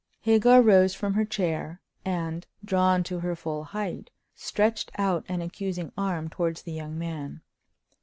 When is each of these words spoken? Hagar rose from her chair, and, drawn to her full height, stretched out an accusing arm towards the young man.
Hagar 0.21 0.63
rose 0.63 0.95
from 0.95 1.13
her 1.13 1.25
chair, 1.25 1.79
and, 2.03 2.47
drawn 2.65 3.03
to 3.03 3.19
her 3.19 3.35
full 3.35 3.65
height, 3.65 4.09
stretched 4.33 4.89
out 4.97 5.23
an 5.29 5.43
accusing 5.43 5.91
arm 5.95 6.27
towards 6.27 6.63
the 6.63 6.71
young 6.73 6.97
man. 6.97 7.43